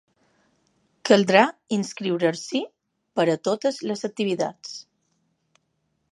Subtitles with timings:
[1.09, 1.41] Caldrà
[1.77, 2.61] inscriure-s’hi
[3.19, 4.73] per a totes les activitats.